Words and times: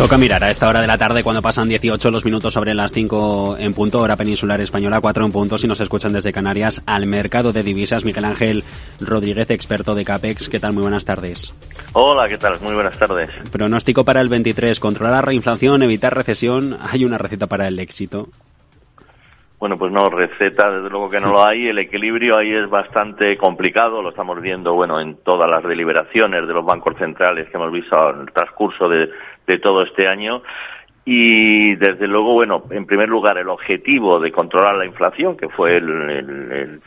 Toca 0.00 0.16
mirar 0.16 0.42
a 0.42 0.50
esta 0.50 0.66
hora 0.66 0.80
de 0.80 0.86
la 0.86 0.96
tarde 0.96 1.22
cuando 1.22 1.42
pasan 1.42 1.68
18 1.68 2.10
los 2.10 2.24
minutos 2.24 2.54
sobre 2.54 2.72
las 2.72 2.90
5 2.90 3.58
en 3.58 3.74
punto, 3.74 4.00
hora 4.00 4.16
peninsular 4.16 4.58
española, 4.58 4.98
4 4.98 5.26
en 5.26 5.30
punto 5.30 5.58
si 5.58 5.66
nos 5.66 5.78
escuchan 5.78 6.14
desde 6.14 6.32
Canarias, 6.32 6.80
al 6.86 7.04
mercado 7.04 7.52
de 7.52 7.62
divisas. 7.62 8.02
Miguel 8.02 8.24
Ángel 8.24 8.64
Rodríguez, 8.98 9.50
experto 9.50 9.94
de 9.94 10.06
CAPEX. 10.06 10.48
¿Qué 10.48 10.58
tal? 10.58 10.72
Muy 10.72 10.80
buenas 10.80 11.04
tardes. 11.04 11.52
Hola, 11.92 12.26
¿qué 12.28 12.38
tal? 12.38 12.58
Muy 12.62 12.72
buenas 12.72 12.98
tardes. 12.98 13.28
Pronóstico 13.52 14.02
para 14.02 14.22
el 14.22 14.30
23, 14.30 14.80
controlar 14.80 15.16
la 15.16 15.20
reinflación, 15.20 15.82
evitar 15.82 16.16
recesión. 16.16 16.78
¿Hay 16.80 17.04
una 17.04 17.18
receta 17.18 17.46
para 17.46 17.68
el 17.68 17.78
éxito? 17.78 18.30
Bueno, 19.60 19.76
pues 19.76 19.92
no, 19.92 20.06
receta 20.06 20.70
desde 20.70 20.88
luego 20.88 21.10
que 21.10 21.20
no 21.20 21.28
lo 21.28 21.46
hay. 21.46 21.68
El 21.68 21.78
equilibrio 21.78 22.38
ahí 22.38 22.50
es 22.50 22.66
bastante 22.70 23.36
complicado. 23.36 24.00
Lo 24.00 24.08
estamos 24.08 24.40
viendo, 24.40 24.72
bueno, 24.72 24.98
en 24.98 25.16
todas 25.16 25.50
las 25.50 25.62
deliberaciones 25.62 26.48
de 26.48 26.54
los 26.54 26.64
bancos 26.64 26.96
centrales 26.96 27.46
que 27.50 27.58
hemos 27.58 27.70
visto 27.70 28.08
en 28.08 28.20
el 28.20 28.32
transcurso 28.32 28.88
de, 28.88 29.10
todo 29.62 29.82
este 29.82 30.08
año. 30.08 30.42
Y 31.04 31.76
desde 31.76 32.06
luego, 32.06 32.34
bueno, 32.34 32.64
en 32.70 32.84
primer 32.84 33.08
lugar, 33.08 33.38
el 33.38 33.48
objetivo 33.48 34.20
de 34.20 34.30
controlar 34.30 34.76
la 34.76 34.84
inflación, 34.84 35.36
que 35.36 35.48
fue 35.48 35.76
el, 35.78 36.80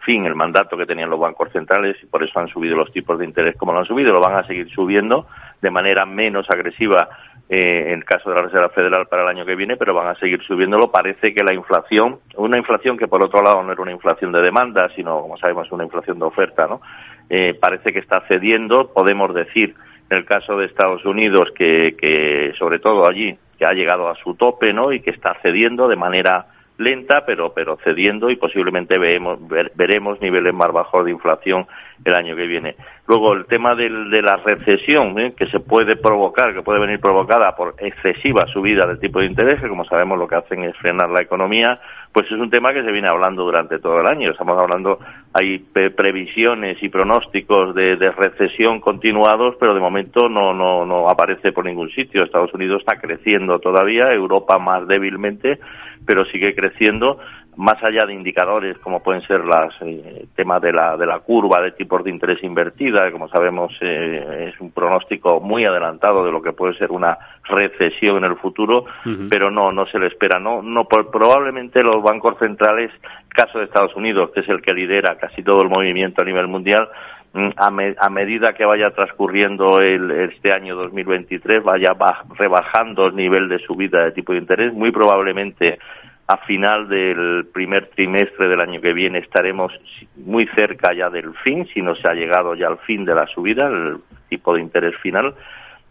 fin, 0.00 0.24
el 0.24 0.34
mandato 0.34 0.76
que 0.76 0.86
tenían 0.86 1.10
los 1.10 1.20
bancos 1.20 1.52
centrales, 1.52 1.96
y 2.02 2.06
por 2.06 2.22
eso 2.22 2.40
han 2.40 2.48
subido 2.48 2.76
los 2.76 2.90
tipos 2.92 3.18
de 3.18 3.26
interés 3.26 3.56
como 3.56 3.72
lo 3.72 3.80
han 3.80 3.84
subido, 3.84 4.12
lo 4.12 4.20
van 4.20 4.36
a 4.36 4.46
seguir 4.46 4.70
subiendo 4.70 5.26
de 5.60 5.70
manera 5.70 6.06
menos 6.06 6.48
agresiva 6.48 7.08
eh, 7.50 7.84
en 7.88 7.98
el 7.98 8.04
caso 8.04 8.30
de 8.30 8.36
la 8.36 8.42
Reserva 8.42 8.68
Federal 8.70 9.06
para 9.06 9.22
el 9.22 9.28
año 9.28 9.44
que 9.44 9.54
viene, 9.54 9.76
pero 9.76 9.94
van 9.94 10.08
a 10.08 10.18
seguir 10.18 10.42
subiéndolo. 10.42 10.90
Parece 10.90 11.34
que 11.34 11.44
la 11.44 11.54
inflación, 11.54 12.20
una 12.36 12.58
inflación 12.58 12.96
que 12.96 13.08
por 13.08 13.24
otro 13.24 13.42
lado 13.42 13.62
no 13.62 13.72
era 13.72 13.82
una 13.82 13.92
inflación 13.92 14.32
de 14.32 14.40
demanda, 14.40 14.90
sino, 14.94 15.20
como 15.20 15.36
sabemos, 15.36 15.70
una 15.72 15.84
inflación 15.84 16.18
de 16.18 16.24
oferta, 16.24 16.66
¿no? 16.66 16.80
Eh, 17.28 17.54
parece 17.60 17.92
que 17.92 17.98
está 17.98 18.22
cediendo. 18.28 18.92
Podemos 18.92 19.34
decir, 19.34 19.74
en 20.08 20.18
el 20.18 20.24
caso 20.24 20.56
de 20.56 20.66
Estados 20.66 21.04
Unidos, 21.04 21.50
que, 21.54 21.96
que 21.98 22.52
sobre 22.58 22.78
todo 22.78 23.08
allí, 23.08 23.38
que 23.58 23.66
ha 23.66 23.72
llegado 23.72 24.08
a 24.08 24.14
su 24.16 24.34
tope, 24.34 24.72
¿no? 24.72 24.92
Y 24.92 25.00
que 25.00 25.10
está 25.10 25.34
cediendo 25.42 25.88
de 25.88 25.96
manera 25.96 26.46
lenta, 26.78 27.24
pero, 27.26 27.52
pero 27.52 27.76
cediendo 27.82 28.30
y 28.30 28.36
posiblemente 28.36 28.98
veremos, 28.98 29.40
veremos 29.74 30.20
niveles 30.20 30.54
más 30.54 30.72
bajos 30.72 31.04
de 31.04 31.10
inflación 31.10 31.66
el 32.04 32.14
año 32.14 32.36
que 32.36 32.46
viene. 32.46 32.76
Luego, 33.06 33.34
el 33.34 33.46
tema 33.46 33.74
del, 33.74 34.10
de 34.10 34.22
la 34.22 34.36
recesión, 34.36 35.18
¿eh? 35.18 35.34
que 35.36 35.48
se 35.48 35.58
puede 35.58 35.96
provocar, 35.96 36.54
que 36.54 36.62
puede 36.62 36.78
venir 36.78 37.00
provocada 37.00 37.54
por 37.56 37.74
excesiva 37.78 38.46
subida 38.46 38.86
del 38.86 39.00
tipo 39.00 39.18
de 39.18 39.26
interés, 39.26 39.60
que 39.60 39.68
como 39.68 39.84
sabemos 39.84 40.18
lo 40.18 40.28
que 40.28 40.36
hacen 40.36 40.62
es 40.62 40.76
frenar 40.76 41.10
la 41.10 41.20
economía, 41.20 41.80
pues 42.12 42.26
es 42.26 42.38
un 42.38 42.50
tema 42.50 42.72
que 42.72 42.82
se 42.82 42.90
viene 42.90 43.08
hablando 43.08 43.44
durante 43.44 43.78
todo 43.78 44.00
el 44.00 44.06
año. 44.06 44.30
Estamos 44.30 44.60
hablando, 44.60 44.98
hay 45.32 45.58
previsiones 45.58 46.82
y 46.82 46.88
pronósticos 46.88 47.74
de, 47.74 47.96
de, 47.96 48.10
recesión 48.10 48.80
continuados, 48.80 49.56
pero 49.60 49.74
de 49.74 49.80
momento 49.80 50.28
no, 50.28 50.52
no, 50.52 50.84
no 50.86 51.08
aparece 51.08 51.52
por 51.52 51.64
ningún 51.64 51.90
sitio. 51.90 52.24
Estados 52.24 52.52
Unidos 52.54 52.80
está 52.80 53.00
creciendo 53.00 53.58
todavía, 53.58 54.12
Europa 54.12 54.58
más 54.58 54.86
débilmente, 54.88 55.58
pero 56.06 56.24
sigue 56.26 56.54
creciendo 56.54 57.18
más 57.58 57.82
allá 57.82 58.06
de 58.06 58.14
indicadores 58.14 58.78
como 58.78 59.02
pueden 59.02 59.20
ser 59.22 59.40
los 59.40 59.74
eh, 59.80 60.26
temas 60.36 60.62
de 60.62 60.72
la, 60.72 60.96
de 60.96 61.06
la 61.06 61.18
curva 61.18 61.60
de 61.60 61.72
tipos 61.72 62.04
de 62.04 62.10
interés 62.10 62.42
invertida, 62.44 63.04
que 63.04 63.10
como 63.10 63.28
sabemos 63.28 63.72
eh, 63.80 64.52
es 64.52 64.60
un 64.60 64.70
pronóstico 64.70 65.40
muy 65.40 65.64
adelantado 65.64 66.24
de 66.24 66.30
lo 66.30 66.40
que 66.40 66.52
puede 66.52 66.78
ser 66.78 66.92
una 66.92 67.18
recesión 67.42 68.18
en 68.18 68.24
el 68.30 68.36
futuro, 68.36 68.84
pero 69.28 69.50
no, 69.50 69.72
no 69.72 69.86
se 69.86 69.98
le 69.98 70.06
espera. 70.06 70.38
No, 70.38 70.62
no, 70.62 70.84
probablemente 70.84 71.82
los 71.82 72.00
bancos 72.00 72.38
centrales, 72.38 72.92
caso 73.28 73.58
de 73.58 73.64
Estados 73.64 73.96
Unidos, 73.96 74.30
que 74.32 74.40
es 74.40 74.48
el 74.48 74.62
que 74.62 74.72
lidera 74.72 75.16
casi 75.16 75.42
todo 75.42 75.62
el 75.62 75.68
movimiento 75.68 76.22
a 76.22 76.26
nivel 76.26 76.46
mundial, 76.46 76.88
mm, 77.32 77.48
a, 77.56 78.06
a, 78.06 78.10
medida 78.10 78.52
que 78.52 78.66
vaya 78.66 78.90
transcurriendo 78.90 79.80
el, 79.80 80.12
este 80.12 80.52
año 80.52 80.76
2023 80.76 81.64
vaya 81.64 81.96
rebajando 82.38 83.06
el 83.06 83.16
nivel 83.16 83.48
de 83.48 83.58
subida 83.58 84.04
de 84.04 84.12
tipo 84.12 84.32
de 84.32 84.38
interés, 84.38 84.72
muy 84.72 84.92
probablemente 84.92 85.80
a 86.28 86.36
final 86.46 86.88
del 86.88 87.46
primer 87.52 87.88
trimestre 87.88 88.48
del 88.48 88.60
año 88.60 88.82
que 88.82 88.92
viene 88.92 89.18
estaremos 89.18 89.72
muy 90.14 90.46
cerca 90.54 90.92
ya 90.92 91.08
del 91.08 91.34
fin, 91.42 91.66
si 91.72 91.80
no 91.80 91.94
se 91.94 92.06
ha 92.06 92.12
llegado 92.12 92.54
ya 92.54 92.66
al 92.66 92.78
fin 92.80 93.06
de 93.06 93.14
la 93.14 93.26
subida, 93.26 93.66
el 93.66 93.96
tipo 94.28 94.54
de 94.54 94.60
interés 94.60 94.94
final, 94.98 95.34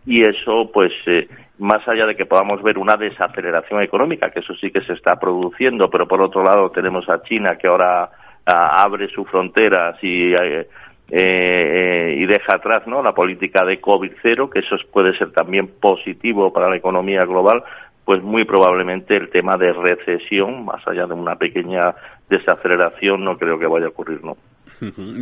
y 0.05 0.21
eso, 0.21 0.69
pues, 0.71 0.93
eh, 1.07 1.27
más 1.57 1.85
allá 1.87 2.05
de 2.05 2.15
que 2.15 2.27
podamos 2.27 2.61
ver 2.61 2.77
una 2.77 2.95
desaceleración 2.95 3.81
económica, 3.81 4.29
que 4.29 4.41
eso 4.41 4.53
sí 4.55 4.69
que 4.69 4.81
se 4.81 4.93
está 4.93 5.19
produciendo, 5.19 5.89
pero 5.89 6.07
por 6.07 6.21
otro 6.21 6.43
lado 6.43 6.69
tenemos 6.69 7.09
a 7.09 7.23
China 7.23 7.57
que 7.57 7.67
ahora 7.67 8.11
ah, 8.45 8.83
abre 8.83 9.09
sus 9.09 9.27
fronteras 9.27 9.97
y 10.03 10.35
eh, 10.35 10.67
eh, 11.09 12.15
y 12.19 12.25
deja 12.25 12.57
atrás 12.57 12.85
no 12.85 13.01
la 13.01 13.13
política 13.13 13.63
de 13.63 13.79
covid 13.79 14.11
cero 14.21 14.49
que 14.49 14.59
eso 14.59 14.75
puede 14.91 15.17
ser 15.17 15.31
también 15.31 15.67
positivo 15.79 16.51
para 16.51 16.69
la 16.69 16.75
economía 16.75 17.21
global 17.21 17.63
pues 18.07 18.23
muy 18.23 18.45
probablemente 18.45 19.17
el 19.17 19.29
tema 19.29 19.57
de 19.57 19.73
recesión, 19.73 20.63
más 20.63 20.81
allá 20.87 21.05
de 21.05 21.13
una 21.13 21.35
pequeña 21.35 21.93
desaceleración, 22.29 23.21
no 23.21 23.37
creo 23.37 23.59
que 23.59 23.67
vaya 23.67 23.87
a 23.87 23.89
ocurrir, 23.89 24.23
¿no? 24.23 24.37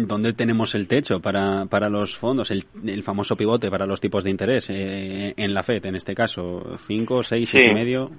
¿Dónde 0.06 0.34
tenemos 0.34 0.76
el 0.76 0.88
techo 0.88 1.20
para, 1.20 1.66
para 1.66 1.90
los 1.90 2.16
fondos, 2.16 2.52
el, 2.52 2.64
el 2.86 3.02
famoso 3.02 3.36
pivote 3.36 3.72
para 3.72 3.88
los 3.88 4.00
tipos 4.00 4.24
de 4.24 4.30
interés 4.30 4.70
eh, 4.70 5.34
en 5.36 5.54
la 5.56 5.64
FED, 5.64 5.88
en 5.88 5.96
este 5.96 6.14
caso? 6.14 6.78
¿Cinco, 6.78 7.24
seis, 7.24 7.50
seis 7.50 7.70
y 7.70 7.74
medio? 7.74 8.12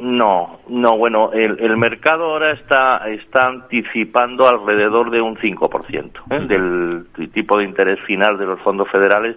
No, 0.00 0.62
no, 0.68 0.98
bueno, 0.98 1.30
el, 1.32 1.60
el 1.60 1.76
mercado 1.76 2.24
ahora 2.24 2.54
está, 2.54 3.08
está 3.10 3.46
anticipando 3.46 4.48
alrededor 4.48 5.12
de 5.12 5.20
un 5.20 5.36
5% 5.36 6.10
¿eh? 6.30 6.40
del 6.48 7.30
tipo 7.30 7.56
de 7.56 7.64
interés 7.66 8.00
final 8.04 8.36
de 8.36 8.46
los 8.46 8.60
fondos 8.62 8.90
federales, 8.90 9.36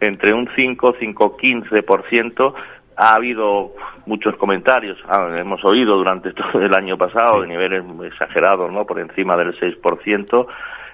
entre 0.00 0.32
un 0.32 0.48
5, 0.56 0.94
5, 0.98 1.36
15%, 1.36 2.54
ha 2.96 3.14
habido 3.14 3.72
muchos 4.06 4.36
comentarios, 4.36 4.98
ah, 5.08 5.28
hemos 5.36 5.64
oído 5.64 5.96
durante 5.96 6.32
todo 6.34 6.62
el 6.62 6.74
año 6.74 6.96
pasado 6.96 7.42
de 7.42 7.48
niveles 7.48 7.84
exagerados, 8.04 8.70
¿no? 8.72 8.86
Por 8.86 9.00
encima 9.00 9.36
del 9.36 9.58
6%. 9.58 10.46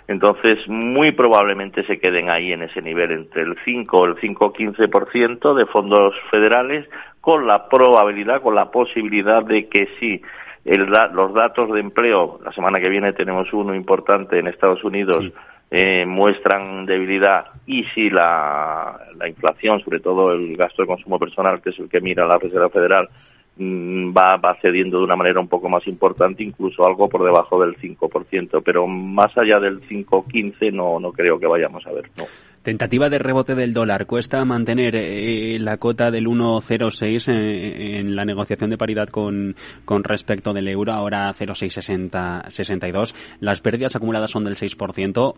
Entonces, 0.09 0.67
muy 0.67 1.13
probablemente 1.13 1.85
se 1.85 2.01
queden 2.01 2.31
ahí 2.31 2.53
en 2.53 2.63
ese 2.63 2.83
nivel 2.83 3.13
entre 3.13 3.43
el 3.43 3.57
5 3.65 3.97
o 3.97 4.07
el 4.07 4.17
5-15% 4.17 5.55
de 5.55 5.67
fondos 5.67 6.15
federales, 6.31 6.89
con 7.21 7.47
la 7.47 7.69
probabilidad, 7.69 8.43
con 8.43 8.55
la 8.55 8.71
posibilidad 8.71 9.45
de 9.45 9.69
que 9.69 9.89
sí, 10.01 10.21
el 10.65 10.87
los 11.13 11.33
datos 11.33 11.73
de 11.73 11.81
empleo, 11.81 12.41
la 12.45 12.53
semana 12.53 12.81
que 12.81 12.89
viene 12.89 13.13
tenemos 13.13 13.53
uno 13.53 13.75
importante 13.75 14.39
en 14.39 14.49
Estados 14.49 14.83
Unidos, 14.85 15.25
eh, 15.71 16.05
muestran 16.05 16.85
debilidad 16.85 17.47
y 17.65 17.85
si 17.95 18.11
la, 18.11 18.99
la 19.17 19.29
inflación, 19.29 19.81
sobre 19.81 20.01
todo 20.01 20.33
el 20.33 20.57
gasto 20.57 20.83
de 20.83 20.89
consumo 20.89 21.19
personal, 21.19 21.63
que 21.63 21.71
es 21.71 21.79
el 21.79 21.89
que 21.89 22.01
mira 22.01 22.27
la 22.27 22.39
Reserva 22.39 22.69
Federal, 22.71 23.09
mm, 23.57 24.13
va, 24.13 24.37
va 24.37 24.57
cediendo 24.61 24.99
de 24.99 25.05
una 25.05 25.15
manera 25.15 25.39
un 25.39 25.47
poco 25.47 25.69
más 25.69 25.87
importante, 25.87 26.43
incluso 26.43 26.85
algo 26.85 27.09
por 27.09 27.25
debajo 27.25 27.65
del 27.65 27.77
5%, 27.77 28.63
pero 28.65 28.89
más 28.89 29.37
allá 29.39 29.61
del 29.61 29.81
5-15 29.83 30.73
no, 30.73 30.99
no 30.99 31.13
creo 31.13 31.39
que 31.39 31.47
vayamos 31.47 31.87
a 31.87 31.93
ver. 31.93 32.11
No. 32.17 32.25
Tentativa 32.63 33.09
de 33.09 33.19
rebote 33.19 33.55
del 33.55 33.73
dólar. 33.73 34.05
Cuesta 34.05 34.45
mantener 34.45 34.95
eh, 34.95 35.59
la 35.61 35.79
cota 35.79 36.11
del 36.11 36.27
1,06 36.27 37.33
eh, 37.33 37.99
en 37.99 38.15
la 38.15 38.27
negociación 38.27 38.69
de 38.69 38.77
paridad 38.77 39.09
con, 39.09 39.57
con 39.87 40.05
respecto 40.05 40.53
del 40.53 40.69
euro, 40.69 40.93
ahora 40.93 41.33
0,662. 41.33 43.15
Las 43.41 43.63
pérdidas 43.63 43.97
acumuladas 43.97 44.31
son 44.31 44.45
del 44.45 44.57
6% 44.57 45.35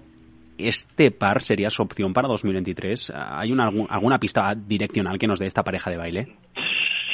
este 0.58 1.10
par 1.10 1.42
sería 1.42 1.70
su 1.70 1.82
opción 1.82 2.12
para 2.12 2.28
2023. 2.28 3.12
¿Hay 3.14 3.52
una, 3.52 3.70
alguna 3.88 4.18
pista 4.18 4.54
direccional 4.54 5.18
que 5.18 5.26
nos 5.26 5.38
dé 5.38 5.46
esta 5.46 5.62
pareja 5.62 5.90
de 5.90 5.96
baile? 5.96 6.28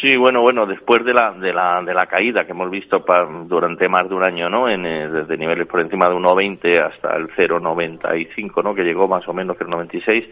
Sí, 0.00 0.16
bueno, 0.16 0.42
bueno, 0.42 0.64
después 0.64 1.04
de 1.04 1.12
la, 1.12 1.32
de 1.32 1.52
la, 1.52 1.82
de 1.82 1.92
la 1.92 2.06
caída 2.06 2.44
que 2.44 2.52
hemos 2.52 2.70
visto 2.70 3.04
durante 3.46 3.88
más 3.88 4.08
de 4.08 4.14
un 4.14 4.22
año, 4.22 4.48
¿no? 4.48 4.68
En, 4.68 4.86
eh, 4.86 5.08
desde 5.08 5.36
niveles 5.36 5.66
por 5.66 5.80
encima 5.80 6.08
de 6.08 6.14
1,20 6.14 6.86
hasta 6.86 7.16
el 7.16 7.28
0,95, 7.30 8.62
¿no? 8.62 8.74
Que 8.74 8.84
llegó 8.84 9.08
más 9.08 9.26
o 9.26 9.32
menos 9.32 9.56
0,96 9.56 10.28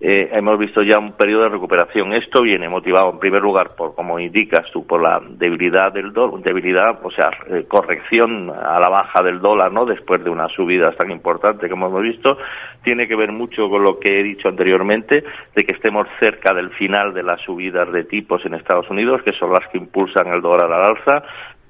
eh, 0.00 0.28
hemos 0.32 0.58
visto 0.58 0.82
ya 0.82 0.98
un 0.98 1.12
periodo 1.12 1.44
de 1.44 1.48
recuperación. 1.50 2.12
Esto 2.12 2.42
viene 2.42 2.68
motivado, 2.68 3.10
en 3.10 3.18
primer 3.18 3.42
lugar, 3.42 3.74
por, 3.74 3.94
como 3.94 4.18
indicas 4.18 4.70
tú, 4.72 4.86
por 4.86 5.02
la 5.02 5.20
debilidad 5.26 5.92
del 5.92 6.12
dólar, 6.12 6.42
debilidad, 6.42 6.98
o 7.02 7.10
sea, 7.10 7.30
eh, 7.48 7.64
corrección 7.66 8.50
a 8.50 8.78
la 8.78 8.88
baja 8.88 9.22
del 9.22 9.40
dólar, 9.40 9.72
¿no? 9.72 9.86
Después 9.86 10.22
de 10.22 10.30
una 10.30 10.48
subida 10.48 10.92
tan 10.92 11.10
importante 11.10 11.68
como 11.68 11.86
hemos 11.86 12.02
visto, 12.02 12.38
tiene 12.84 13.08
que 13.08 13.16
ver 13.16 13.32
mucho 13.32 13.68
con 13.68 13.82
lo 13.82 13.98
que 13.98 14.20
he 14.20 14.22
dicho 14.22 14.48
anteriormente, 14.48 15.24
de 15.54 15.64
que 15.64 15.72
estemos 15.72 16.06
cerca 16.20 16.54
del 16.54 16.70
final 16.70 17.14
de 17.14 17.22
las 17.22 17.40
subidas 17.40 17.90
de 17.92 18.04
tipos 18.04 18.44
en 18.44 18.54
Estados 18.54 18.88
Unidos, 18.90 19.22
que 19.22 19.32
son 19.32 19.50
las 19.50 19.66
que 19.68 19.78
impulsan 19.78 20.28
el 20.28 20.42
dólar 20.42 20.72
al 20.72 20.90
alza, 20.90 21.22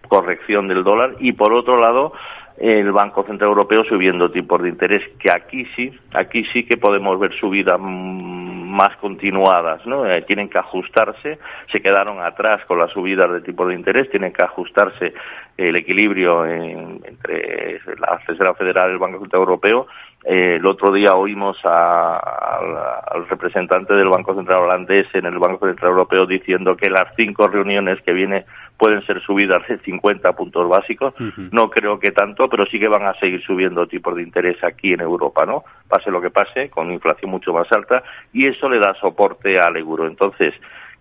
corrección 0.09 0.69
del 0.69 0.85
dólar, 0.85 1.17
y 1.21 1.33
por 1.33 1.53
otro 1.53 1.81
lado, 1.81 2.13
el 2.59 2.91
Banco 2.93 3.25
Central 3.25 3.51
Europeo 3.51 3.85
subiendo 3.85 4.31
tipos 4.31 4.63
de 4.63 4.71
interés, 4.71 5.03
que 5.19 5.31
aquí 5.31 5.67
sí, 5.77 5.93
aquí 6.15 6.45
sí 6.53 6.65
que 6.65 6.77
podemos 6.77 7.19
ver 7.19 7.35
subidas 7.35 7.79
más 7.81 8.97
continuadas, 8.97 9.85
¿no? 9.87 10.07
Eh, 10.07 10.23
tienen 10.23 10.49
que 10.49 10.59
ajustarse, 10.59 11.39
se 11.71 11.81
quedaron 11.81 12.21
atrás 12.21 12.65
con 12.67 12.79
las 12.79 12.91
subidas 12.93 13.31
de 13.31 13.41
tipo 13.41 13.67
de 13.67 13.75
interés, 13.75 14.11
tienen 14.11 14.33
que 14.33 14.43
ajustarse 14.43 15.15
el 15.57 15.77
equilibrio 15.77 16.45
entre 16.45 17.81
la 17.99 18.21
Reserva 18.27 18.55
Federal 18.55 18.91
y 18.91 18.93
el 18.93 18.99
Banco 18.99 19.21
Central 19.21 19.41
Europeo. 19.41 19.87
Eh, 20.25 20.57
el 20.57 20.67
otro 20.67 20.93
día 20.93 21.15
oímos 21.15 21.59
al 21.65 23.29
representante 23.29 23.95
del 23.95 24.09
Banco 24.09 24.35
Central 24.35 24.65
holandés 24.65 25.07
en 25.15 25.25
el 25.25 25.39
Banco 25.39 25.67
Central 25.67 25.93
Europeo 25.93 26.27
diciendo 26.27 26.77
que 26.77 26.91
las 26.91 27.15
cinco 27.17 27.47
reuniones 27.47 28.01
que 28.03 28.13
viene 28.13 28.45
pueden 28.77 29.05
ser 29.07 29.21
subidas 29.23 29.67
de 29.69 29.79
50 29.79 30.33
puntos 30.33 30.69
básicos. 30.69 31.15
No 31.51 31.71
creo 31.71 31.99
que 31.99 32.11
tanto, 32.11 32.49
pero 32.49 32.67
sí 32.67 32.79
que 32.79 32.89
van 32.89 33.07
a 33.07 33.15
seguir 33.15 33.43
subiendo 33.43 33.87
tipos 33.87 34.15
de 34.17 34.23
interés 34.23 34.63
aquí 34.63 34.93
en 34.93 35.01
Europa, 35.01 35.47
¿no? 35.47 35.65
Pase 35.89 36.11
lo 36.11 36.21
que 36.21 36.31
pase, 36.31 36.69
con 36.71 36.91
inflación 36.91 37.31
mucho 37.31 37.53
más 37.53 37.71
alta, 37.73 38.03
y 38.33 38.47
eso 38.47 38.69
le 38.69 38.79
da 38.79 38.95
soporte 38.95 39.59
al 39.59 39.77
euro. 39.77 40.07
Entonces, 40.07 40.55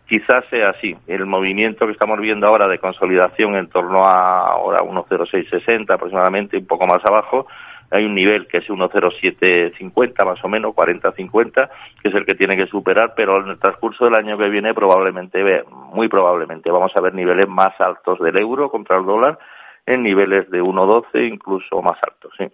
quizás 0.07 0.45
sea 0.49 0.69
así. 0.69 0.95
El 1.07 1.25
movimiento 1.25 1.85
que 1.85 1.93
estamos 1.93 2.19
viendo 2.19 2.47
ahora 2.47 2.67
de 2.67 2.79
consolidación 2.79 3.55
en 3.55 3.67
torno 3.67 4.05
a 4.05 4.51
ahora 4.51 4.79
1.0660 4.79 5.93
aproximadamente, 5.93 6.57
un 6.57 6.67
poco 6.67 6.87
más 6.87 7.03
abajo, 7.05 7.47
hay 7.91 8.05
un 8.05 8.15
nivel 8.15 8.47
que 8.47 8.57
es 8.57 8.67
1.0750 8.67 10.25
más 10.25 10.43
o 10.43 10.47
menos, 10.47 10.73
40-50, 10.73 11.69
que 12.01 12.09
es 12.09 12.15
el 12.15 12.25
que 12.25 12.35
tiene 12.35 12.55
que 12.55 12.67
superar, 12.67 13.13
pero 13.15 13.41
en 13.41 13.49
el 13.49 13.59
transcurso 13.59 14.05
del 14.05 14.15
año 14.15 14.37
que 14.37 14.49
viene 14.49 14.73
probablemente, 14.73 15.63
muy 15.95 16.07
probablemente, 16.07 16.69
vamos 16.69 16.91
a 16.95 17.01
ver 17.01 17.13
niveles 17.13 17.47
más 17.47 17.73
altos 17.79 18.19
del 18.19 18.39
euro 18.39 18.69
contra 18.69 18.97
el 18.97 19.05
dólar, 19.05 19.39
en 19.85 20.03
niveles 20.03 20.49
de 20.51 20.61
1.12 20.61 21.27
incluso 21.31 21.81
más 21.81 21.97
altos, 22.07 22.33
sí. 22.37 22.45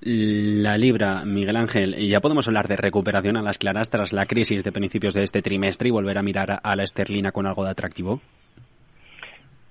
La 0.00 0.78
libra, 0.78 1.24
Miguel 1.24 1.56
Ángel, 1.56 1.96
ya 2.08 2.20
podemos 2.20 2.46
hablar 2.46 2.68
de 2.68 2.76
recuperación 2.76 3.36
a 3.36 3.42
las 3.42 3.58
claras 3.58 3.90
tras 3.90 4.12
la 4.12 4.26
crisis 4.26 4.62
de 4.62 4.70
principios 4.70 5.14
de 5.14 5.24
este 5.24 5.42
trimestre 5.42 5.88
y 5.88 5.92
volver 5.92 6.18
a 6.18 6.22
mirar 6.22 6.60
a 6.62 6.76
la 6.76 6.84
esterlina 6.84 7.32
con 7.32 7.46
algo 7.46 7.64
de 7.64 7.70
atractivo. 7.70 8.20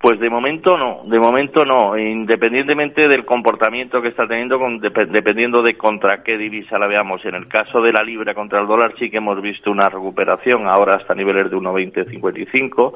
Pues 0.00 0.20
de 0.20 0.30
momento 0.30 0.78
no, 0.78 1.02
de 1.06 1.18
momento 1.18 1.64
no, 1.64 1.98
independientemente 1.98 3.08
del 3.08 3.24
comportamiento 3.24 4.00
que 4.00 4.06
está 4.06 4.28
teniendo, 4.28 4.56
dependiendo 4.78 5.60
de 5.60 5.76
contra 5.76 6.22
qué 6.22 6.38
divisa 6.38 6.78
la 6.78 6.86
veamos. 6.86 7.24
En 7.24 7.34
el 7.34 7.48
caso 7.48 7.82
de 7.82 7.92
la 7.92 8.04
libra 8.04 8.32
contra 8.32 8.60
el 8.60 8.68
dólar 8.68 8.94
sí 8.96 9.10
que 9.10 9.16
hemos 9.16 9.42
visto 9.42 9.72
una 9.72 9.88
recuperación, 9.88 10.68
ahora 10.68 10.94
hasta 10.94 11.16
niveles 11.16 11.50
de 11.50 11.56
1,2055, 11.56 12.92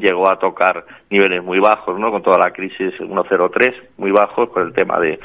llegó 0.00 0.28
a 0.28 0.40
tocar 0.40 0.84
niveles 1.08 1.44
muy 1.44 1.60
bajos, 1.60 2.00
¿no? 2.00 2.10
Con 2.10 2.22
toda 2.22 2.38
la 2.38 2.50
crisis 2.50 2.98
1,03, 2.98 3.74
muy 3.98 4.10
bajos 4.10 4.48
por 4.48 4.62
el 4.62 4.72
tema 4.72 4.98
de 4.98 5.20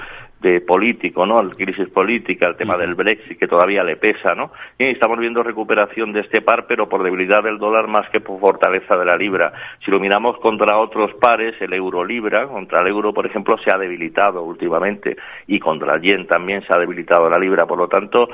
de 0.45 0.61
político, 0.61 1.25
¿no? 1.25 1.41
La 1.41 1.55
crisis 1.55 1.89
política, 1.89 2.45
el 2.47 2.55
tema 2.55 2.77
del 2.77 2.93
Brexit 2.93 3.39
que 3.39 3.47
todavía 3.47 3.83
le 3.83 3.95
pesa, 3.95 4.35
¿no? 4.35 4.51
Y 4.77 4.85
estamos 4.85 5.17
viendo 5.17 5.41
recuperación 5.41 6.13
de 6.13 6.19
este 6.19 6.41
par, 6.41 6.67
pero 6.67 6.87
por 6.87 7.01
debilidad 7.01 7.41
del 7.41 7.57
dólar 7.57 7.87
más 7.87 8.07
que 8.11 8.21
por 8.21 8.39
fortaleza 8.39 8.95
de 8.95 9.05
la 9.05 9.17
libra. 9.17 9.51
Si 9.83 9.89
lo 9.89 9.99
miramos 9.99 10.37
contra 10.37 10.77
otros 10.77 11.15
pares, 11.15 11.59
el 11.61 11.73
euro 11.73 12.05
libra, 12.05 12.47
contra 12.47 12.81
el 12.81 12.87
euro, 12.87 13.11
por 13.11 13.25
ejemplo, 13.25 13.57
se 13.57 13.73
ha 13.73 13.77
debilitado 13.79 14.43
últimamente 14.43 15.17
y 15.47 15.57
contra 15.57 15.95
el 15.95 16.01
yen 16.01 16.27
también 16.27 16.61
se 16.61 16.75
ha 16.75 16.77
debilitado 16.77 17.27
la 17.27 17.39
libra. 17.39 17.65
Por 17.65 17.79
lo 17.79 17.87
tanto, 17.87 18.29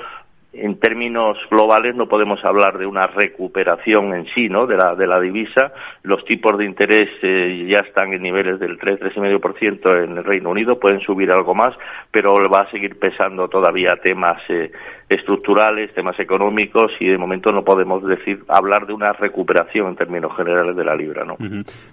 en 0.53 0.79
términos 0.79 1.37
globales 1.49 1.95
no 1.95 2.07
podemos 2.07 2.43
hablar 2.43 2.77
de 2.77 2.85
una 2.85 3.07
recuperación 3.07 4.13
en 4.13 4.25
sí, 4.33 4.49
¿no? 4.49 4.67
De 4.67 4.75
la, 4.75 4.95
de 4.95 5.07
la 5.07 5.19
divisa. 5.19 5.73
Los 6.03 6.25
tipos 6.25 6.57
de 6.57 6.65
interés 6.65 7.09
eh, 7.21 7.65
ya 7.69 7.77
están 7.77 8.11
en 8.13 8.21
niveles 8.21 8.59
del 8.59 8.77
3, 8.77 8.99
3,5% 8.99 10.03
en 10.03 10.17
el 10.17 10.23
Reino 10.23 10.49
Unido, 10.49 10.79
pueden 10.79 10.99
subir 10.99 11.31
algo 11.31 11.55
más, 11.55 11.73
pero 12.11 12.33
va 12.49 12.61
a 12.61 12.71
seguir 12.71 12.99
pesando 12.99 13.47
todavía 13.47 13.95
temas 13.97 14.41
eh, 14.49 14.71
estructurales, 15.11 15.93
temas 15.93 16.17
económicos 16.19 16.91
y 16.99 17.07
de 17.07 17.17
momento 17.17 17.51
no 17.51 17.63
podemos 17.63 18.03
decir 18.05 18.43
hablar 18.47 18.87
de 18.87 18.93
una 18.93 19.11
recuperación 19.11 19.89
en 19.89 19.95
términos 19.97 20.31
generales 20.37 20.75
de 20.75 20.85
la 20.85 20.95
libra, 20.95 21.25
¿no? 21.25 21.35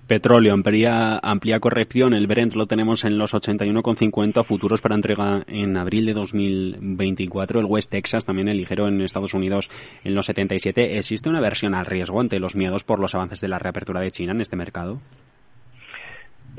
Petróleo 0.06 0.55
amplía 0.55 1.19
amplia 1.20 1.59
corrección, 1.59 2.15
el 2.15 2.29
Brent 2.29 2.55
lo 2.55 2.67
tenemos 2.67 3.05
en 3.05 3.19
los 3.19 3.35
81,50 3.35 4.44
futuros 4.44 4.81
para 4.81 4.94
entrega 4.94 5.43
en 5.49 5.76
abril 5.76 6.06
de 6.06 6.15
2024, 6.15 7.61
el 7.61 7.67
West 7.67 7.91
Texas 7.91 8.25
también 8.25 8.49
el 8.49 8.56
ligero 8.56 8.87
en 8.87 9.00
Estados 9.00 9.35
Unidos 9.35 9.69
en 10.05 10.15
los 10.15 10.26
77. 10.26 10.97
¿Existe 10.99 11.29
una 11.29 11.41
versión 11.41 11.75
al 11.75 11.87
riesgo 11.87 12.20
ante 12.20 12.38
los 12.38 12.55
miedos 12.55 12.85
por 12.85 13.00
los 13.00 13.15
avances 13.15 13.41
de 13.41 13.49
la 13.49 13.59
reapertura 13.59 14.00
de 14.00 14.12
China 14.12 14.32
en 14.32 14.41
este 14.41 14.56
mercado? 14.56 15.00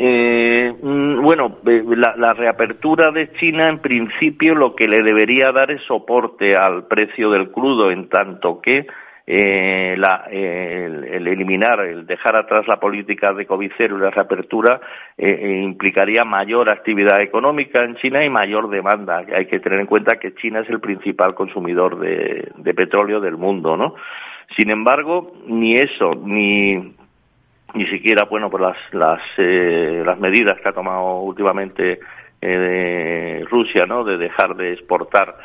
Eh, 0.01 0.73
mm, 0.81 1.21
bueno, 1.21 1.57
eh, 1.65 1.83
la, 1.85 2.31
reapertura 2.31 3.11
de 3.11 3.33
China 3.33 3.67
en 3.67 3.79
principio 3.79 4.55
lo 4.55 4.73
que 4.73 4.87
le 4.87 5.03
debería 5.03 5.51
dar 5.51 5.71
es 5.71 5.81
soporte 5.83 6.55
al 6.55 6.87
precio 6.87 7.29
del 7.29 7.51
crudo 7.51 7.91
en 7.91 8.07
tanto 8.07 8.61
que 8.61 8.87
eh, 9.27 9.97
el, 9.97 11.27
eliminar, 11.27 11.81
el 11.81 12.07
dejar 12.07 12.37
atrás 12.37 12.65
la 12.65 12.79
política 12.79 13.33
de 13.33 13.45
COVID 13.45 13.73
cero 13.77 13.97
y 13.97 14.01
la 14.01 14.09
reapertura 14.09 14.79
implicaría 15.17 16.23
mayor 16.23 16.69
actividad 16.69 17.19
económica 17.19 17.83
en 17.83 17.97
China 17.97 18.23
y 18.23 18.29
mayor 18.29 18.69
demanda. 18.69 19.25
Hay 19.35 19.47
que 19.47 19.59
tener 19.59 19.81
en 19.81 19.85
cuenta 19.85 20.17
que 20.17 20.33
China 20.33 20.61
es 20.61 20.69
el 20.69 20.79
principal 20.79 21.35
consumidor 21.35 21.99
de 21.99 22.73
petróleo 22.73 23.19
del 23.19 23.35
mundo, 23.35 23.75
¿no? 23.75 23.95
Sin 24.55 24.71
embargo, 24.71 25.33
ni 25.45 25.73
eso, 25.73 26.11
ni 26.23 26.95
ni 27.74 27.86
siquiera 27.88 28.25
bueno 28.25 28.50
por 28.50 28.62
las 28.62 28.77
las 28.94 29.21
eh, 29.38 30.04
las 30.06 30.19
medidas 30.19 30.60
que 30.62 30.69
ha 30.69 30.74
tomado 30.74 31.19
últimamente 31.21 32.00
eh, 32.42 33.44
Rusia 33.50 33.86
no 33.86 34.04
de 34.04 34.18
dejar 34.18 34.56
de 34.56 34.74
exportar 34.74 35.36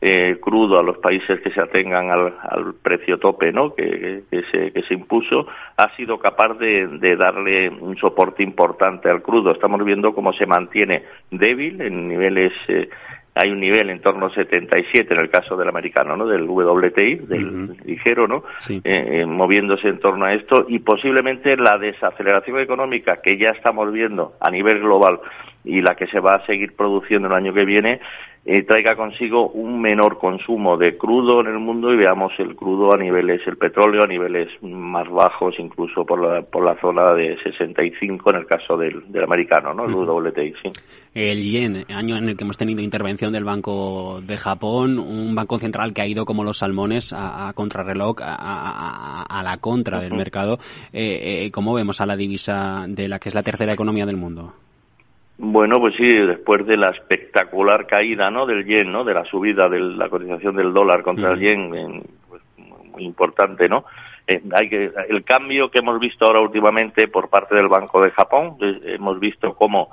eh, 0.00 0.38
crudo 0.38 0.78
a 0.78 0.82
los 0.82 0.98
países 0.98 1.40
que 1.40 1.50
se 1.50 1.60
atengan 1.60 2.10
al, 2.10 2.34
al 2.42 2.74
precio 2.74 3.18
tope 3.18 3.52
no 3.52 3.74
que, 3.74 4.24
que, 4.30 4.42
se, 4.50 4.70
que 4.72 4.82
se 4.82 4.94
impuso 4.94 5.46
ha 5.76 5.88
sido 5.96 6.18
capaz 6.18 6.54
de, 6.58 6.86
de 6.86 7.16
darle 7.16 7.70
un 7.70 7.96
soporte 7.96 8.42
importante 8.42 9.08
al 9.08 9.22
crudo. 9.22 9.52
Estamos 9.52 9.82
viendo 9.82 10.14
cómo 10.14 10.32
se 10.34 10.46
mantiene 10.46 11.04
débil 11.30 11.80
en 11.80 12.08
niveles 12.08 12.52
eh, 12.68 12.90
hay 13.34 13.50
un 13.50 13.60
nivel 13.60 13.90
en 13.90 14.00
torno 14.00 14.26
a 14.26 14.30
77 14.30 15.12
en 15.12 15.20
el 15.20 15.28
caso 15.28 15.56
del 15.56 15.68
americano, 15.68 16.16
¿no? 16.16 16.26
Del 16.26 16.48
WTI, 16.48 17.16
del 17.16 17.76
ligero, 17.84 18.28
¿no? 18.28 18.44
Eh, 18.68 18.80
eh, 18.84 19.26
moviéndose 19.26 19.88
en 19.88 19.98
torno 19.98 20.24
a 20.24 20.34
esto 20.34 20.66
y 20.68 20.78
posiblemente 20.78 21.56
la 21.56 21.76
desaceleración 21.78 22.60
económica 22.60 23.20
que 23.22 23.36
ya 23.36 23.50
estamos 23.50 23.92
viendo 23.92 24.34
a 24.40 24.50
nivel 24.50 24.78
global 24.78 25.20
y 25.64 25.80
la 25.80 25.96
que 25.96 26.06
se 26.06 26.20
va 26.20 26.36
a 26.36 26.46
seguir 26.46 26.76
produciendo 26.76 27.26
el 27.26 27.34
año 27.34 27.52
que 27.52 27.64
viene 27.64 28.00
eh, 28.46 28.62
traiga 28.62 28.94
consigo 28.94 29.48
un 29.48 29.80
menor 29.80 30.18
consumo 30.18 30.76
de 30.76 30.98
crudo 30.98 31.40
en 31.40 31.46
el 31.46 31.58
mundo 31.58 31.92
y 31.92 31.96
veamos 31.96 32.32
el 32.38 32.54
crudo 32.54 32.94
a 32.94 32.98
niveles, 32.98 33.40
el 33.46 33.56
petróleo 33.56 34.02
a 34.02 34.06
niveles 34.06 34.48
más 34.62 35.08
bajos, 35.08 35.54
incluso 35.58 36.04
por 36.04 36.20
la, 36.20 36.42
por 36.42 36.64
la 36.64 36.78
zona 36.80 37.14
de 37.14 37.38
65 37.42 38.30
en 38.30 38.36
el 38.36 38.46
caso 38.46 38.76
del, 38.76 39.10
del 39.10 39.24
americano, 39.24 39.72
¿no? 39.72 39.86
El 39.86 39.94
WTI, 39.94 40.54
sí. 40.62 40.70
El 41.14 41.42
yen, 41.42 41.84
año 41.88 42.16
en 42.16 42.28
el 42.28 42.36
que 42.36 42.44
hemos 42.44 42.58
tenido 42.58 42.82
intervención 42.82 43.32
del 43.32 43.44
Banco 43.44 44.20
de 44.20 44.36
Japón, 44.36 44.98
un 44.98 45.34
banco 45.34 45.58
central 45.58 45.94
que 45.94 46.02
ha 46.02 46.06
ido 46.06 46.24
como 46.24 46.44
los 46.44 46.58
salmones 46.58 47.14
a, 47.16 47.52
contrarreloj, 47.54 48.16
a, 48.22 49.22
a, 49.22 49.42
la 49.42 49.56
contra 49.58 50.00
del 50.00 50.12
mercado. 50.12 50.58
Eh, 50.92 51.44
eh, 51.44 51.50
¿Cómo 51.50 51.72
vemos 51.74 52.00
a 52.00 52.06
la 52.06 52.16
divisa 52.16 52.84
de 52.88 53.08
la 53.08 53.18
que 53.18 53.28
es 53.28 53.34
la 53.34 53.42
tercera 53.42 53.72
economía 53.72 54.06
del 54.06 54.16
mundo? 54.16 54.52
Bueno, 55.36 55.76
pues 55.80 55.96
sí, 55.96 56.06
después 56.06 56.64
de 56.64 56.76
la 56.76 56.90
espectacular 56.90 57.86
caída, 57.86 58.30
¿no? 58.30 58.46
Del 58.46 58.64
yen, 58.64 58.92
¿no? 58.92 59.02
De 59.02 59.14
la 59.14 59.24
subida 59.24 59.68
de 59.68 59.80
la 59.80 60.08
cotización 60.08 60.54
del 60.54 60.72
dólar 60.72 61.02
contra 61.02 61.32
el 61.32 61.40
yen, 61.40 62.04
pues, 62.28 62.42
muy 62.92 63.04
importante, 63.04 63.68
¿no? 63.68 63.84
Eh, 64.26 64.40
hay 64.58 64.68
que, 64.68 64.92
el 65.08 65.24
cambio 65.24 65.70
que 65.70 65.80
hemos 65.80 65.98
visto 65.98 66.24
ahora 66.24 66.40
últimamente 66.40 67.08
por 67.08 67.28
parte 67.28 67.56
del 67.56 67.68
Banco 67.68 68.00
de 68.00 68.10
Japón, 68.12 68.56
eh, 68.60 68.94
hemos 68.94 69.18
visto 69.18 69.54
cómo, 69.54 69.90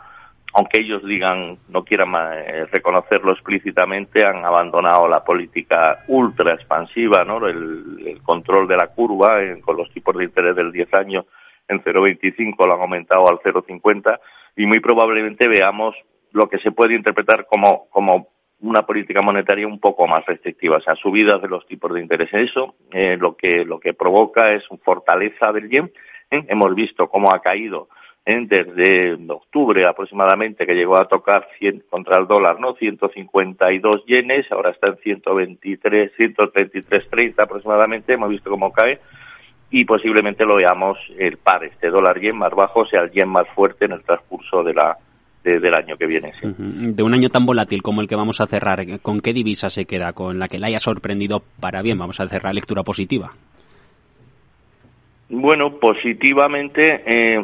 aunque 0.53 0.79
ellos 0.79 1.03
digan, 1.03 1.57
no 1.69 1.83
quieran 1.83 2.13
eh, 2.15 2.65
reconocerlo 2.71 3.33
explícitamente, 3.33 4.23
han 4.23 4.45
abandonado 4.45 5.07
la 5.07 5.23
política 5.23 6.03
ultra 6.07 6.53
expansiva, 6.53 7.25
¿no? 7.25 7.45
El, 7.47 8.21
control 8.23 8.67
de 8.67 8.77
la 8.77 8.87
curva 8.87 9.39
con 9.61 9.75
los 9.75 9.91
tipos 9.91 10.15
de 10.15 10.25
interés 10.25 10.55
del 10.55 10.71
10 10.71 10.93
años 10.93 11.25
en 11.67 11.83
0,25 11.83 12.65
lo 12.65 12.75
han 12.75 12.81
aumentado 12.81 13.27
al 13.27 13.39
0,50 13.39 14.19
y 14.55 14.65
muy 14.65 14.79
probablemente 14.79 15.47
veamos 15.47 15.95
lo 16.31 16.49
que 16.49 16.59
se 16.59 16.71
puede 16.71 16.95
interpretar 16.95 17.45
como, 17.45 17.87
como 17.89 18.27
una 18.61 18.83
política 18.85 19.21
monetaria 19.21 19.67
un 19.67 19.79
poco 19.79 20.07
más 20.07 20.25
restrictiva, 20.25 20.77
o 20.77 20.81
sea, 20.81 20.95
subidas 20.95 21.41
de 21.41 21.47
los 21.47 21.65
tipos 21.65 21.93
de 21.93 22.01
interés. 22.01 22.29
Eso 22.33 22.75
eh, 22.91 23.17
lo, 23.19 23.35
que, 23.35 23.65
lo 23.65 23.79
que 23.79 23.93
provoca 23.93 24.53
es 24.53 24.69
una 24.69 24.81
fortaleza 24.83 25.51
del 25.51 25.69
yen. 25.69 25.91
¿eh? 26.29 26.45
Hemos 26.47 26.73
visto 26.75 27.09
cómo 27.09 27.33
ha 27.33 27.41
caído 27.41 27.89
¿eh? 28.25 28.45
desde 28.47 29.17
octubre 29.31 29.85
aproximadamente, 29.85 30.65
que 30.65 30.75
llegó 30.75 30.97
a 30.97 31.07
tocar 31.07 31.47
100 31.57 31.85
contra 31.89 32.19
el 32.19 32.27
dólar, 32.27 32.59
¿no? 32.59 32.75
152 32.75 34.05
yenes, 34.05 34.51
ahora 34.51 34.71
está 34.71 34.89
en 34.89 34.97
123, 34.97 36.11
133.30 36.17 37.33
aproximadamente. 37.43 38.13
Hemos 38.13 38.29
visto 38.29 38.49
cómo 38.49 38.71
cae 38.71 38.99
y 39.71 39.85
posiblemente 39.85 40.45
lo 40.45 40.57
veamos 40.57 40.97
el 41.17 41.37
par, 41.37 41.63
este 41.63 41.89
dólar 41.89 42.19
yen 42.19 42.37
más 42.37 42.51
bajo, 42.51 42.85
sea 42.85 43.03
el 43.03 43.11
yen 43.11 43.29
más 43.29 43.47
fuerte 43.55 43.85
en 43.85 43.93
el 43.93 44.03
transcurso 44.03 44.63
de 44.63 44.73
la, 44.73 44.97
del 45.43 45.73
año 45.73 45.95
que 45.97 46.05
viene. 46.05 46.33
De 46.43 47.01
un 47.01 47.13
año 47.13 47.29
tan 47.29 47.45
volátil 47.45 47.81
como 47.81 48.01
el 48.01 48.07
que 48.07 48.15
vamos 48.15 48.41
a 48.41 48.47
cerrar, 48.47 48.85
¿con 49.01 49.21
qué 49.21 49.33
divisa 49.33 49.69
se 49.69 49.85
queda? 49.85 50.11
¿Con 50.13 50.39
la 50.39 50.47
que 50.47 50.59
le 50.59 50.67
haya 50.67 50.79
sorprendido 50.79 51.41
para 51.59 51.81
bien? 51.81 51.97
Vamos 51.97 52.19
a 52.19 52.27
cerrar 52.27 52.53
lectura 52.53 52.83
positiva. 52.83 53.31
Bueno, 55.33 55.79
positivamente, 55.79 57.03
eh, 57.05 57.41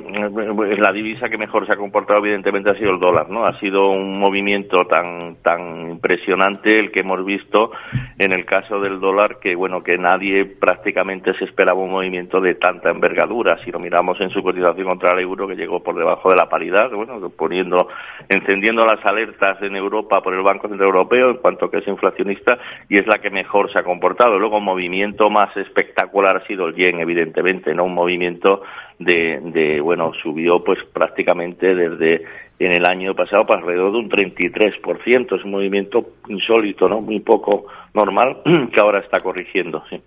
la 0.78 0.92
divisa 0.92 1.30
que 1.30 1.38
mejor 1.38 1.66
se 1.66 1.72
ha 1.72 1.78
comportado 1.78 2.20
evidentemente 2.20 2.70
ha 2.70 2.76
sido 2.76 2.92
el 2.92 3.00
dólar, 3.00 3.30
¿no? 3.30 3.46
Ha 3.46 3.58
sido 3.62 3.92
un 3.92 4.20
movimiento 4.20 4.80
tan 4.90 5.38
tan 5.42 5.92
impresionante 5.92 6.78
el 6.78 6.92
que 6.92 7.00
hemos 7.00 7.24
visto 7.24 7.72
en 8.20 8.34
el 8.34 8.44
caso 8.44 8.82
del 8.82 9.00
dólar 9.00 9.40
que 9.40 9.56
bueno 9.56 9.84
que 9.84 9.98
nadie 9.98 10.46
prácticamente 10.46 11.34
se 11.36 11.46
esperaba 11.46 11.80
un 11.80 11.92
movimiento 11.92 12.42
de 12.42 12.56
tanta 12.56 12.90
envergadura. 12.90 13.58
Si 13.64 13.72
lo 13.72 13.80
miramos 13.80 14.20
en 14.20 14.32
su 14.32 14.44
cotización 14.44 14.86
contra 14.86 15.14
el 15.14 15.22
euro 15.22 15.48
que 15.48 15.56
llegó 15.56 15.82
por 15.82 15.96
debajo 15.96 16.30
de 16.30 16.36
la 16.36 16.50
paridad, 16.50 16.92
bueno, 16.92 17.30
poniendo, 17.30 17.88
encendiendo 18.28 18.86
las 18.86 19.04
alertas 19.06 19.62
en 19.62 19.78
Europa 19.78 20.22
por 20.22 20.34
el 20.34 20.44
Banco 20.44 20.68
Central 20.68 20.90
Europeo 20.90 21.30
en 21.30 21.38
cuanto 21.38 21.72
que 21.72 21.78
es 21.78 21.88
inflacionista 21.88 22.58
y 22.90 23.00
es 23.00 23.08
la 23.08 23.20
que 23.20 23.30
mejor 23.30 23.72
se 23.72 23.80
ha 23.80 23.84
comportado. 23.84 24.38
Luego, 24.38 24.60
movimiento 24.60 25.30
más 25.30 25.56
espectacular 25.56 26.36
ha 26.36 26.48
sido 26.48 26.68
el 26.68 26.76
yen, 26.76 27.00
evidentemente 27.00 27.77
un 27.84 27.94
movimiento 27.94 28.62
de, 29.00 29.40
de, 29.42 29.80
bueno, 29.82 30.12
subió 30.22 30.64
pues 30.64 30.84
prácticamente 30.94 31.76
desde 31.76 32.24
en 32.60 32.72
el 32.72 32.86
año 32.86 33.14
pasado 33.14 33.46
para 33.46 33.62
alrededor 33.62 33.92
de 33.92 33.98
un 34.00 34.10
33%. 34.10 35.38
Es 35.38 35.46
un 35.46 35.52
movimiento 35.52 36.14
insólito, 36.28 36.88
¿no? 36.88 37.00
Muy 37.02 37.20
poco 37.20 37.66
normal 37.94 38.42
que 38.74 38.80
ahora 38.80 39.00
está 39.00 39.20
corrigiendo, 39.20 39.84
sí. 39.90 40.02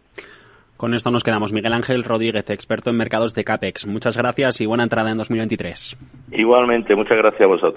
Con 0.80 0.94
esto 0.94 1.10
nos 1.10 1.22
quedamos. 1.22 1.52
Miguel 1.52 1.74
Ángel 1.74 2.04
Rodríguez, 2.04 2.48
experto 2.48 2.88
en 2.88 2.96
mercados 2.96 3.34
de 3.34 3.44
CAPEX. 3.44 3.86
Muchas 3.86 4.16
gracias 4.16 4.62
y 4.62 4.66
buena 4.66 4.84
entrada 4.84 5.10
en 5.10 5.18
2023. 5.18 5.98
Igualmente, 6.32 6.96
muchas 6.96 7.18
gracias 7.18 7.42
a 7.42 7.46
vosotros. 7.48 7.68